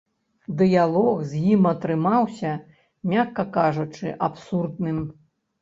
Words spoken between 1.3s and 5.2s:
з ім атрымаўся, мякка кажучы, абсурдным.